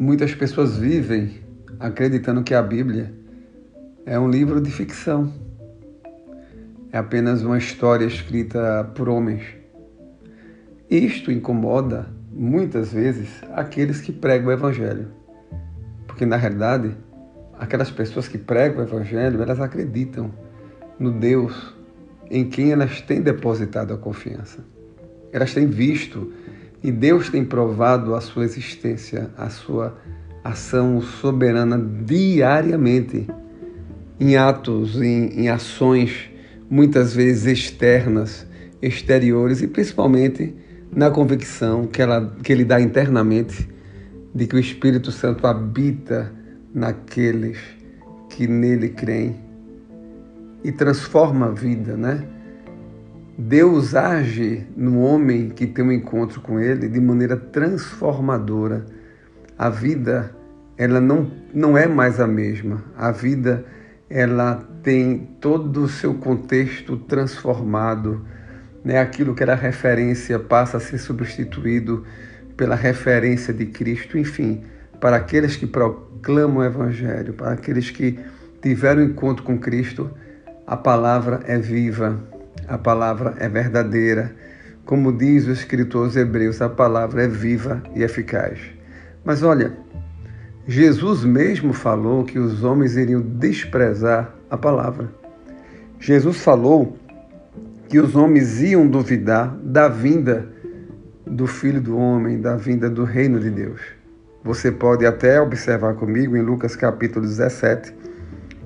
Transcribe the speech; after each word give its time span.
muitas 0.00 0.34
pessoas 0.34 0.78
vivem 0.78 1.42
acreditando 1.78 2.42
que 2.42 2.54
a 2.54 2.62
Bíblia 2.62 3.12
é 4.06 4.18
um 4.18 4.30
livro 4.30 4.58
de 4.58 4.70
ficção. 4.70 5.30
É 6.90 6.96
apenas 6.96 7.42
uma 7.42 7.58
história 7.58 8.06
escrita 8.06 8.90
por 8.94 9.10
homens. 9.10 9.42
Isto 10.88 11.30
incomoda 11.30 12.08
muitas 12.32 12.94
vezes 12.94 13.28
aqueles 13.52 14.00
que 14.00 14.10
pregam 14.10 14.48
o 14.48 14.52
Evangelho. 14.52 15.08
Porque, 16.06 16.24
na 16.24 16.36
realidade, 16.36 16.96
aquelas 17.58 17.90
pessoas 17.90 18.26
que 18.26 18.38
pregam 18.38 18.82
o 18.82 18.86
Evangelho, 18.88 19.42
elas 19.42 19.60
acreditam 19.60 20.32
no 20.98 21.10
Deus 21.10 21.76
em 22.30 22.48
quem 22.48 22.72
elas 22.72 23.02
têm 23.02 23.20
depositado 23.20 23.92
a 23.92 23.98
confiança. 23.98 24.64
Elas 25.30 25.52
têm 25.52 25.66
visto 25.66 26.32
e 26.82 26.90
Deus 26.90 27.28
tem 27.28 27.44
provado 27.44 28.14
a 28.14 28.20
sua 28.20 28.44
existência, 28.44 29.30
a 29.36 29.50
sua 29.50 29.98
ação 30.42 31.00
soberana 31.00 31.78
diariamente, 31.78 33.26
em 34.18 34.36
atos, 34.36 35.00
em, 35.00 35.42
em 35.42 35.48
ações 35.48 36.30
muitas 36.70 37.14
vezes 37.14 37.46
externas, 37.46 38.46
exteriores 38.80 39.60
e 39.60 39.66
principalmente 39.66 40.54
na 40.94 41.10
convicção 41.10 41.86
que, 41.86 42.00
ela, 42.00 42.34
que 42.42 42.52
ele 42.52 42.64
dá 42.64 42.80
internamente 42.80 43.68
de 44.34 44.46
que 44.46 44.56
o 44.56 44.58
Espírito 44.58 45.10
Santo 45.12 45.46
habita 45.46 46.32
naqueles 46.72 47.58
que 48.30 48.46
nele 48.46 48.90
creem 48.90 49.36
e 50.62 50.70
transforma 50.70 51.46
a 51.46 51.50
vida, 51.50 51.96
né? 51.96 52.24
Deus 53.40 53.94
age 53.94 54.66
no 54.76 55.00
homem 55.00 55.48
que 55.48 55.66
tem 55.66 55.82
um 55.82 55.90
encontro 55.90 56.42
com 56.42 56.60
ele 56.60 56.86
de 56.86 57.00
maneira 57.00 57.38
transformadora. 57.38 58.84
A 59.58 59.70
vida, 59.70 60.36
ela 60.76 61.00
não, 61.00 61.30
não 61.52 61.76
é 61.76 61.86
mais 61.86 62.20
a 62.20 62.26
mesma. 62.26 62.84
A 62.94 63.10
vida, 63.10 63.64
ela 64.10 64.62
tem 64.82 65.30
todo 65.40 65.84
o 65.84 65.88
seu 65.88 66.12
contexto 66.12 66.98
transformado. 66.98 68.26
Né? 68.84 68.98
Aquilo 68.98 69.34
que 69.34 69.42
era 69.42 69.54
referência 69.54 70.38
passa 70.38 70.76
a 70.76 70.80
ser 70.80 70.98
substituído 70.98 72.04
pela 72.58 72.74
referência 72.74 73.54
de 73.54 73.64
Cristo. 73.64 74.18
Enfim, 74.18 74.64
para 75.00 75.16
aqueles 75.16 75.56
que 75.56 75.66
proclamam 75.66 76.58
o 76.58 76.64
Evangelho, 76.64 77.32
para 77.32 77.52
aqueles 77.52 77.90
que 77.90 78.18
tiveram 78.60 79.02
encontro 79.02 79.42
com 79.42 79.58
Cristo, 79.58 80.10
a 80.66 80.76
palavra 80.76 81.40
é 81.46 81.58
viva 81.58 82.20
a 82.70 82.78
palavra 82.78 83.34
é 83.38 83.48
verdadeira. 83.48 84.32
Como 84.84 85.12
diz 85.12 85.46
o 85.46 85.50
escritor 85.50 86.04
aos 86.04 86.16
Hebreus, 86.16 86.62
a 86.62 86.68
palavra 86.68 87.24
é 87.24 87.28
viva 87.28 87.82
e 87.94 88.02
eficaz. 88.04 88.60
Mas 89.24 89.42
olha, 89.42 89.76
Jesus 90.66 91.24
mesmo 91.24 91.72
falou 91.72 92.24
que 92.24 92.38
os 92.38 92.62
homens 92.62 92.96
iriam 92.96 93.20
desprezar 93.20 94.32
a 94.48 94.56
palavra. 94.56 95.12
Jesus 95.98 96.42
falou 96.42 96.96
que 97.88 97.98
os 97.98 98.14
homens 98.14 98.62
iam 98.62 98.86
duvidar 98.86 99.54
da 99.62 99.88
vinda 99.88 100.48
do 101.26 101.48
Filho 101.48 101.80
do 101.80 101.96
Homem, 101.96 102.40
da 102.40 102.56
vinda 102.56 102.88
do 102.88 103.02
reino 103.02 103.40
de 103.40 103.50
Deus. 103.50 103.80
Você 104.44 104.70
pode 104.70 105.04
até 105.04 105.40
observar 105.40 105.94
comigo 105.94 106.36
em 106.36 106.40
Lucas 106.40 106.76
capítulo 106.76 107.26
17, 107.26 107.92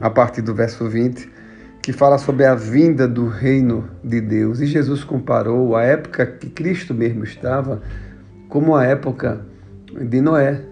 a 0.00 0.10
partir 0.10 0.42
do 0.42 0.54
verso 0.54 0.88
20, 0.88 1.33
que 1.84 1.92
fala 1.92 2.16
sobre 2.16 2.46
a 2.46 2.54
vinda 2.54 3.06
do 3.06 3.28
reino 3.28 3.84
de 4.02 4.18
Deus. 4.18 4.58
E 4.58 4.64
Jesus 4.64 5.04
comparou 5.04 5.76
a 5.76 5.82
época 5.82 6.24
que 6.24 6.48
Cristo 6.48 6.94
mesmo 6.94 7.24
estava 7.24 7.82
como 8.48 8.74
a 8.74 8.86
época 8.86 9.44
de 9.92 10.18
Noé, 10.22 10.62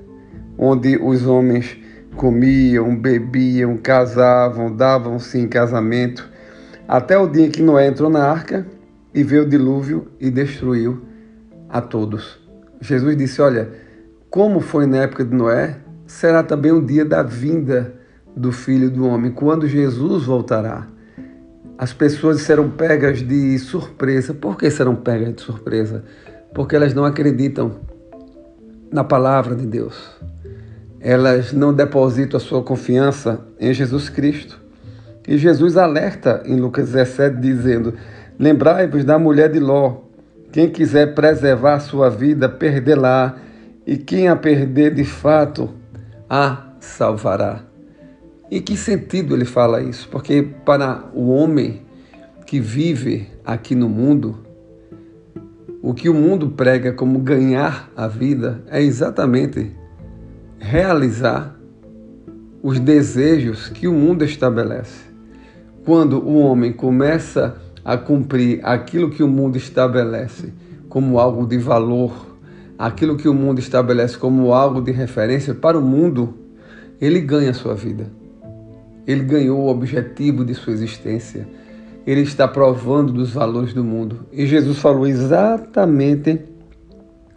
onde 0.57 0.97
os 0.97 1.27
homens 1.27 1.77
comiam, 2.17 2.97
bebiam, 2.97 3.77
casavam, 3.77 4.75
davam-se 4.75 5.39
em 5.39 5.47
casamento, 5.47 6.27
até 6.89 7.19
o 7.19 7.29
dia 7.29 7.51
que 7.51 7.61
Noé 7.61 7.89
entrou 7.89 8.09
na 8.09 8.25
arca 8.25 8.67
e 9.13 9.23
veio 9.23 9.43
o 9.43 9.49
dilúvio 9.49 10.09
e 10.19 10.31
destruiu 10.31 11.03
a 11.69 11.83
todos. 11.83 12.41
Jesus 12.81 13.15
disse: 13.19 13.43
Olha, 13.43 13.69
como 14.31 14.61
foi 14.61 14.87
na 14.87 15.03
época 15.03 15.27
de 15.27 15.35
Noé, 15.35 15.77
será 16.07 16.43
também 16.43 16.73
o 16.73 16.81
dia 16.81 17.05
da 17.05 17.23
vinda 17.23 17.97
do 18.35 18.51
Filho 18.51 18.91
do 18.91 19.07
Homem, 19.07 19.31
quando 19.31 19.69
Jesus 19.69 20.25
voltará. 20.25 20.87
As 21.83 21.93
pessoas 21.93 22.43
serão 22.43 22.71
pegas 22.71 23.27
de 23.27 23.59
surpresa. 23.59 24.33
Por 24.33 24.57
que 24.57 24.71
serão 24.71 24.95
pegas 24.95 25.35
de 25.35 25.43
surpresa? 25.43 26.05
Porque 26.55 26.77
elas 26.77 26.95
não 26.95 27.05
acreditam 27.05 27.73
na 28.93 29.03
palavra 29.03 29.57
de 29.57 29.67
Deus. 29.67 30.17
Elas 31.01 31.53
não 31.53 31.75
depositam 31.75 32.37
a 32.37 32.41
sua 32.41 32.63
confiança 32.63 33.41
em 33.59 33.75
Jesus 33.75 34.09
Cristo. 34.09 34.61
E 35.27 35.37
Jesus 35.37 35.77
alerta 35.77 36.45
em 36.47 36.55
Lucas 36.55 36.93
17, 36.93 37.41
dizendo: 37.41 37.95
Lembrai-vos 38.39 39.05
da 39.05 39.19
mulher 39.19 39.51
de 39.51 39.59
Ló. 39.59 40.03
Quem 40.53 40.71
quiser 40.71 41.17
preservar 41.17 41.81
sua 41.81 42.09
vida, 42.09 42.49
perdê-la, 42.49 43.39
e 43.85 43.97
quem 43.97 44.29
a 44.29 44.37
perder 44.37 44.95
de 44.95 45.03
fato, 45.03 45.69
a 46.31 46.75
salvará. 46.79 47.72
Em 48.55 48.61
que 48.61 48.77
sentido 48.77 49.35
ele 49.35 49.47
fala 49.47 49.81
isso? 49.81 50.07
Porque 50.11 50.43
para 50.43 51.07
o 51.15 51.31
homem 51.31 51.81
que 52.47 52.61
vive 52.61 53.27
aqui 53.43 53.75
no 53.75 53.89
mundo, 53.89 54.41
o 55.81 55.95
que 55.95 56.07
o 56.07 56.13
mundo 56.13 56.51
prega 56.51 56.93
como 56.93 57.19
ganhar 57.21 57.91
a 57.97 58.07
vida 58.07 58.63
é 58.69 58.83
exatamente 58.83 59.73
realizar 60.59 61.59
os 62.63 62.79
desejos 62.79 63.71
que 63.71 63.89
o 63.89 63.93
mundo 63.95 64.23
estabelece. 64.23 65.01
Quando 65.83 66.19
o 66.19 66.37
homem 66.37 66.75
começa 66.75 67.57
a 67.83 67.97
cumprir 67.97 68.61
aquilo 68.65 69.09
que 69.09 69.23
o 69.23 69.29
mundo 69.29 69.57
estabelece 69.57 70.53
como 70.91 71.19
algo 71.19 71.47
de 71.47 71.57
valor, 71.57 72.37
aquilo 72.79 73.17
que 73.17 73.31
o 73.31 73.33
mundo 73.33 73.61
estabelece 73.61 74.19
como 74.19 74.53
algo 74.53 74.83
de 74.83 74.93
referência 74.93 75.55
para 75.55 75.79
o 75.79 75.83
mundo, 75.83 76.35
ele 77.01 77.19
ganha 77.23 77.53
a 77.53 77.55
sua 77.55 77.75
vida. 77.75 78.21
Ele 79.07 79.25
ganhou 79.25 79.61
o 79.61 79.69
objetivo 79.69 80.45
de 80.45 80.55
sua 80.55 80.73
existência. 80.73 81.47
Ele 82.07 82.23
está 82.23 82.47
provando 82.49 83.13
dos 83.13 83.31
valores 83.31 83.73
do 83.73 83.85
mundo. 83.85 84.27
E 84.33 84.47
Jesus 84.47 84.79
falou 84.79 85.07
exatamente 85.07 86.41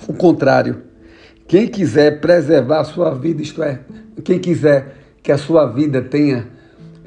o 0.08 0.14
contrário. 0.14 0.84
Quem 1.48 1.68
quiser 1.68 2.20
preservar 2.20 2.80
a 2.80 2.84
sua 2.84 3.14
vida, 3.14 3.42
isto 3.42 3.62
é, 3.62 3.82
quem 4.24 4.40
quiser 4.40 4.96
que 5.22 5.32
a 5.32 5.38
sua 5.38 5.68
vida 5.68 6.02
tenha 6.02 6.48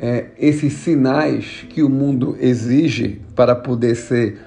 é, 0.00 0.26
esses 0.38 0.72
sinais 0.74 1.66
que 1.68 1.82
o 1.82 1.88
mundo 1.88 2.36
exige 2.40 3.20
para 3.34 3.54
poder 3.54 3.96
ser 3.96 4.38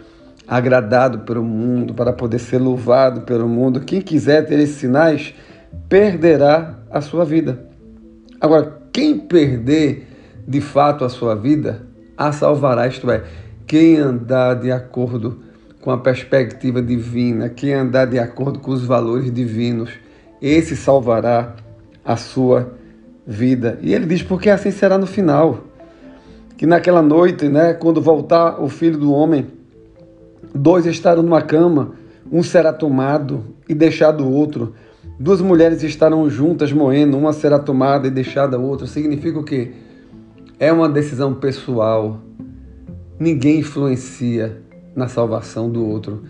agradado 0.47 1.19
pelo 1.19 1.43
mundo, 1.43 1.93
para 1.93 2.11
poder 2.11 2.39
ser 2.39 2.57
louvado 2.57 3.21
pelo 3.21 3.47
mundo, 3.47 3.81
quem 3.81 4.01
quiser 4.01 4.45
ter 4.45 4.59
esses 4.59 4.75
sinais, 4.75 5.33
perderá 5.87 6.79
a 6.89 6.99
sua 6.99 7.23
vida. 7.23 7.65
Agora, 8.39 8.80
quem 8.91 9.17
perder 9.17 10.07
de 10.47 10.61
fato 10.61 11.05
a 11.05 11.09
sua 11.09 11.35
vida, 11.35 11.85
a 12.17 12.31
salvará, 12.31 12.87
isto 12.87 13.09
é, 13.09 13.23
quem 13.65 13.97
andar 13.97 14.55
de 14.55 14.71
acordo 14.71 15.39
com 15.81 15.91
a 15.91 15.97
perspectiva 15.97 16.81
divina, 16.81 17.49
quem 17.49 17.73
andar 17.73 18.05
de 18.05 18.19
acordo 18.19 18.59
com 18.59 18.71
os 18.71 18.83
valores 18.83 19.33
divinos, 19.33 19.91
esse 20.41 20.75
salvará 20.75 21.55
a 22.03 22.15
sua 22.15 22.73
vida. 23.25 23.79
E 23.81 23.93
ele 23.93 24.05
diz, 24.05 24.21
porque 24.21 24.49
assim 24.49 24.71
será 24.71 24.97
no 24.97 25.07
final. 25.07 25.61
Que 26.57 26.65
naquela 26.65 27.01
noite, 27.01 27.47
né, 27.47 27.73
quando 27.73 28.01
voltar 28.01 28.61
o 28.61 28.69
filho 28.69 28.97
do 28.97 29.11
homem, 29.11 29.47
dois 30.53 30.85
estarão 30.85 31.23
numa 31.23 31.41
cama, 31.41 31.93
um 32.31 32.43
será 32.43 32.71
tomado 32.71 33.43
e 33.67 33.73
deixado 33.73 34.23
o 34.23 34.31
outro. 34.31 34.75
Duas 35.21 35.39
mulheres 35.39 35.83
estarão 35.83 36.27
juntas 36.27 36.73
moendo, 36.73 37.15
uma 37.15 37.31
será 37.31 37.59
tomada 37.59 38.07
e 38.07 38.09
deixada 38.09 38.57
a 38.57 38.59
outra. 38.59 38.87
Significa 38.87 39.37
o 39.37 39.43
quê? 39.43 39.71
É 40.59 40.73
uma 40.73 40.89
decisão 40.89 41.35
pessoal. 41.35 42.19
Ninguém 43.19 43.59
influencia 43.59 44.57
na 44.95 45.07
salvação 45.07 45.69
do 45.69 45.87
outro, 45.87 46.23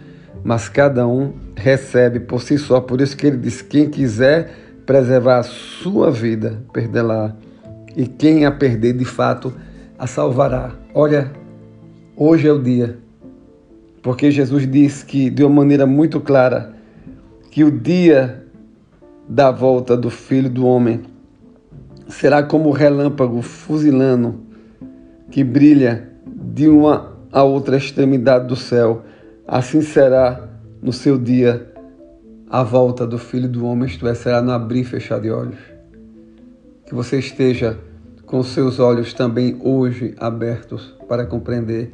mas 0.43 0.67
cada 0.67 1.07
um 1.07 1.31
recebe 1.55 2.19
por 2.19 2.41
si 2.41 2.57
só. 2.57 2.81
Por 2.81 2.99
isso 2.99 3.15
que 3.15 3.27
ele 3.27 3.37
diz: 3.37 3.61
quem 3.61 3.89
quiser 3.89 4.51
preservar 4.85 5.37
a 5.37 5.43
sua 5.43 6.11
vida, 6.11 6.61
perdê-la. 6.73 7.33
E 7.95 8.05
quem 8.05 8.45
a 8.45 8.51
perder, 8.51 8.91
de 8.91 9.05
fato, 9.05 9.53
a 9.97 10.05
salvará. 10.05 10.73
Olha, 10.93 11.31
hoje 12.13 12.45
é 12.45 12.51
o 12.51 12.61
dia. 12.61 12.97
Porque 14.01 14.29
Jesus 14.29 14.69
diz 14.69 15.01
que, 15.01 15.29
de 15.29 15.45
uma 15.45 15.55
maneira 15.55 15.85
muito 15.85 16.19
clara, 16.19 16.73
que 17.49 17.63
o 17.63 17.71
dia 17.71 18.40
da 19.27 19.51
volta 19.51 19.95
do 19.95 20.09
Filho 20.09 20.49
do 20.49 20.65
Homem 20.65 21.01
será 22.07 22.43
como 22.43 22.69
o 22.69 22.71
relâmpago 22.71 23.41
fuzilando 23.41 24.41
que 25.29 25.43
brilha 25.43 26.09
de 26.25 26.67
uma 26.67 27.11
a 27.31 27.43
outra 27.43 27.77
extremidade 27.77 28.47
do 28.47 28.55
céu. 28.55 29.03
Assim 29.47 29.81
será 29.81 30.49
no 30.81 30.91
seu 30.91 31.17
dia 31.17 31.71
a 32.49 32.63
volta 32.63 33.07
do 33.07 33.17
Filho 33.17 33.47
do 33.47 33.65
Homem, 33.65 33.87
isto 33.87 34.05
é, 34.07 34.13
será 34.13 34.41
no 34.41 34.51
abrir 34.51 34.81
e 34.81 34.83
fechar 34.83 35.21
de 35.21 35.31
olhos. 35.31 35.59
Que 36.85 36.93
você 36.93 37.17
esteja 37.17 37.77
com 38.25 38.43
seus 38.43 38.79
olhos 38.79 39.13
também 39.13 39.57
hoje 39.63 40.13
abertos 40.19 40.93
para 41.07 41.25
compreender 41.25 41.93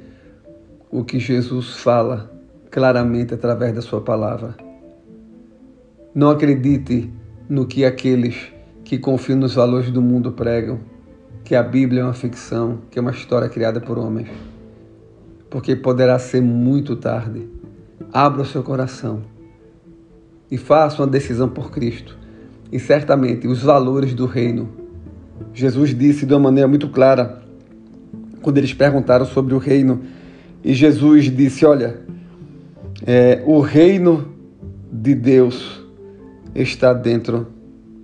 o 0.92 1.04
que 1.04 1.20
Jesus 1.20 1.78
fala 1.78 2.32
claramente 2.72 3.34
através 3.34 3.74
da 3.74 3.82
sua 3.82 4.02
palavra. 4.02 4.67
Não 6.18 6.32
acredite 6.32 7.14
no 7.48 7.68
que 7.68 7.86
aqueles 7.86 8.52
que 8.84 8.98
confiam 8.98 9.38
nos 9.38 9.54
valores 9.54 9.92
do 9.92 10.02
mundo 10.02 10.32
pregam, 10.32 10.80
que 11.44 11.54
a 11.54 11.62
Bíblia 11.62 12.02
é 12.02 12.04
uma 12.04 12.14
ficção, 12.16 12.80
que 12.90 12.98
é 12.98 13.02
uma 13.04 13.12
história 13.12 13.48
criada 13.48 13.80
por 13.80 14.00
homens, 14.00 14.28
porque 15.48 15.76
poderá 15.76 16.18
ser 16.18 16.42
muito 16.42 16.96
tarde. 16.96 17.48
Abra 18.12 18.42
o 18.42 18.46
seu 18.48 18.64
coração 18.64 19.22
e 20.50 20.58
faça 20.58 21.04
uma 21.04 21.08
decisão 21.08 21.50
por 21.50 21.70
Cristo. 21.70 22.18
E 22.72 22.80
certamente 22.80 23.48
os 23.48 23.62
valores 23.62 24.16
do 24.16 24.26
reino. 24.26 24.70
Jesus 25.54 25.96
disse 25.96 26.26
de 26.26 26.34
uma 26.34 26.40
maneira 26.40 26.68
muito 26.68 26.90
clara, 26.90 27.44
quando 28.42 28.58
eles 28.58 28.74
perguntaram 28.74 29.28
sobre 29.28 29.54
o 29.54 29.60
reino, 29.60 30.02
e 30.64 30.74
Jesus 30.74 31.26
disse: 31.26 31.64
Olha, 31.64 32.00
é, 33.06 33.44
o 33.46 33.60
reino 33.60 34.34
de 34.92 35.14
Deus 35.14 35.86
está 36.62 36.94
dentro 36.94 37.48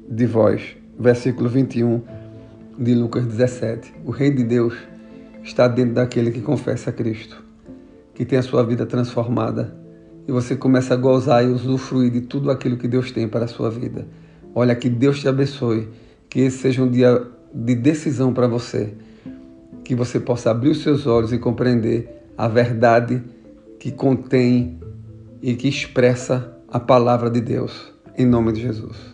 de 0.08 0.26
vós. 0.26 0.78
Versículo 1.00 1.50
21 1.50 2.02
de 2.78 2.94
Lucas 2.94 3.26
17. 3.26 3.94
O 4.06 4.12
reino 4.12 4.38
de 4.38 4.44
Deus 4.44 4.76
está 5.44 5.68
dentro 5.68 5.96
daquele 5.96 6.32
que 6.32 6.42
confessa 6.42 6.92
a 6.92 6.94
Cristo, 6.94 7.44
que 8.14 8.24
tem 8.24 8.38
a 8.38 8.44
sua 8.44 8.64
vida 8.64 8.86
transformada 8.86 9.84
e 10.28 10.32
você 10.32 10.56
começa 10.56 10.94
a 10.94 10.98
gozar 10.98 11.44
e 11.44 11.48
usufruir 11.48 12.12
de 12.12 12.22
tudo 12.22 12.50
aquilo 12.50 12.78
que 12.78 12.88
Deus 12.88 13.12
tem 13.12 13.28
para 13.28 13.46
a 13.46 13.48
sua 13.48 13.70
vida. 13.70 14.08
Olha, 14.56 14.76
que 14.76 14.90
Deus 14.90 15.20
te 15.20 15.28
abençoe, 15.28 15.90
que 16.30 16.42
esse 16.42 16.60
seja 16.60 16.82
um 16.82 16.90
dia 16.90 17.28
de 17.54 17.76
decisão 17.76 18.34
para 18.34 18.48
você, 18.48 18.94
que 19.84 19.96
você 19.96 20.20
possa 20.20 20.52
abrir 20.52 20.70
os 20.70 20.82
seus 20.82 21.06
olhos 21.06 21.34
e 21.34 21.38
compreender 21.38 22.10
a 22.38 22.48
verdade 22.48 23.22
que 23.80 23.92
contém 23.92 24.80
e 25.42 25.56
que 25.56 25.68
expressa 25.68 26.56
a 26.70 26.80
palavra 26.80 27.30
de 27.30 27.42
Deus. 27.42 27.93
Em 28.16 28.28
nome 28.28 28.54
de 28.54 28.62
Jesus. 28.62 29.13